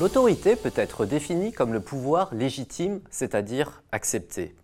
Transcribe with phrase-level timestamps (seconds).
[0.00, 4.54] L'autorité peut être définie comme le pouvoir légitime, c'est-à-dire accepté.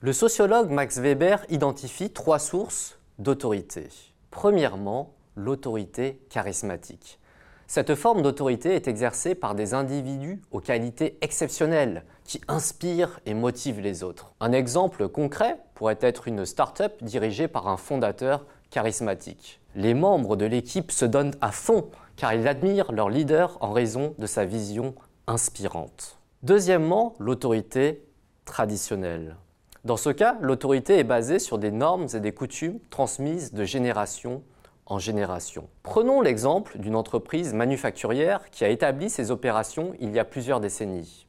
[0.00, 3.88] Le sociologue Max Weber identifie trois sources d'autorité.
[4.30, 7.18] Premièrement, l'autorité charismatique.
[7.66, 13.80] Cette forme d'autorité est exercée par des individus aux qualités exceptionnelles qui inspirent et motivent
[13.80, 14.32] les autres.
[14.38, 19.60] Un exemple concret pourrait être une start-up dirigée par un fondateur charismatique.
[19.74, 24.14] Les membres de l'équipe se donnent à fond car ils admirent leur leader en raison
[24.18, 24.94] de sa vision
[25.28, 26.18] inspirante.
[26.42, 28.04] Deuxièmement, l'autorité
[28.44, 29.36] traditionnelle.
[29.84, 34.42] Dans ce cas, l'autorité est basée sur des normes et des coutumes transmises de génération
[34.86, 35.68] en génération.
[35.84, 41.28] Prenons l'exemple d'une entreprise manufacturière qui a établi ses opérations il y a plusieurs décennies.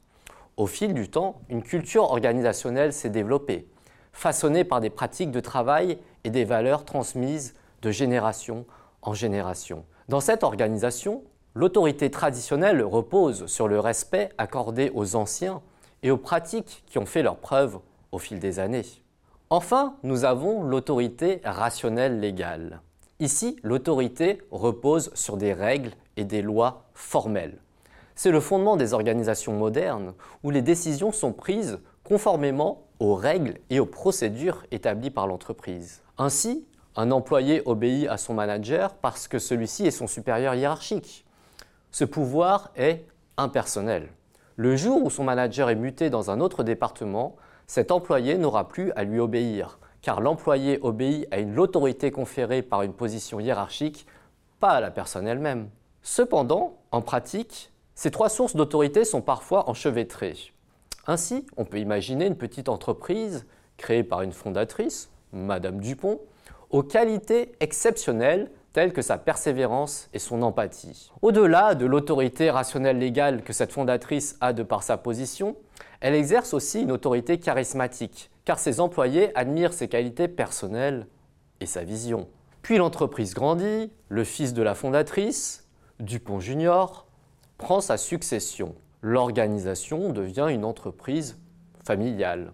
[0.58, 3.68] Au fil du temps, une culture organisationnelle s'est développée,
[4.12, 8.66] façonnée par des pratiques de travail et des valeurs transmises de génération
[9.04, 9.86] en génération.
[10.10, 11.22] Dans cette organisation,
[11.54, 15.62] l'autorité traditionnelle repose sur le respect accordé aux anciens
[16.02, 17.78] et aux pratiques qui ont fait leurs preuves
[18.12, 18.88] au fil des années.
[19.52, 22.82] Enfin, nous avons l'autorité rationnelle légale.
[23.20, 27.60] Ici, l'autorité repose sur des règles et des lois formelles.
[28.16, 33.80] C'est le fondement des organisations modernes où les décisions sont prises conformément aux règles et
[33.80, 36.02] aux procédures établies par l'entreprise.
[36.18, 36.66] Ainsi,
[37.00, 41.26] un employé obéit à son manager parce que celui-ci est son supérieur hiérarchique.
[41.92, 43.06] Ce pouvoir est
[43.38, 44.10] impersonnel.
[44.58, 48.92] Le jour où son manager est muté dans un autre département, cet employé n'aura plus
[48.98, 54.06] à lui obéir, car l'employé obéit à une autorité conférée par une position hiérarchique,
[54.60, 55.70] pas à la personne elle-même.
[56.02, 60.52] Cependant, en pratique, ces trois sources d'autorité sont parfois enchevêtrées.
[61.08, 63.46] Ainsi, on peut imaginer une petite entreprise
[63.78, 66.20] créée par une fondatrice, Madame Dupont,
[66.70, 71.12] aux qualités exceptionnelles telles que sa persévérance et son empathie.
[71.22, 75.56] Au-delà de l'autorité rationnelle légale que cette fondatrice a de par sa position,
[76.02, 81.08] elle exerce aussi une autorité charismatique, car ses employés admirent ses qualités personnelles
[81.60, 82.28] et sa vision.
[82.62, 85.68] Puis l'entreprise grandit, le fils de la fondatrice,
[86.00, 87.08] Dupont Junior,
[87.58, 88.76] prend sa succession.
[89.02, 91.38] L'organisation devient une entreprise
[91.84, 92.54] familiale.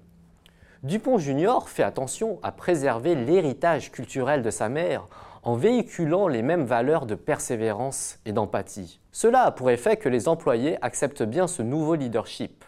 [0.85, 5.07] Dupont Junior fait attention à préserver l'héritage culturel de sa mère
[5.41, 8.99] en véhiculant les mêmes valeurs de persévérance et d'empathie.
[9.11, 12.63] Cela a pour effet que les employés acceptent bien ce nouveau leadership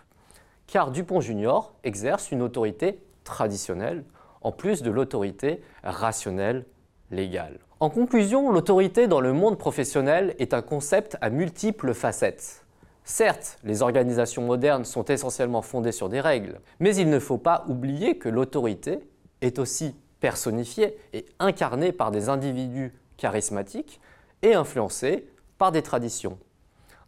[0.66, 4.04] car Dupont Junior exerce une autorité traditionnelle
[4.42, 6.66] en plus de l'autorité rationnelle
[7.12, 7.60] légale.
[7.80, 12.66] En conclusion, l'autorité dans le monde professionnel est un concept à multiples facettes.
[13.10, 17.64] Certes, les organisations modernes sont essentiellement fondées sur des règles, mais il ne faut pas
[17.70, 19.00] oublier que l'autorité
[19.40, 24.02] est aussi personnifiée et incarnée par des individus charismatiques
[24.42, 25.26] et influencés
[25.58, 26.38] par des traditions.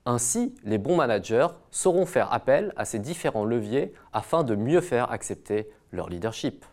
[0.06, 5.12] Ainsi, les bons managers sauront faire appel à ces différents leviers afin de mieux faire
[5.12, 6.64] accepter leur leadership.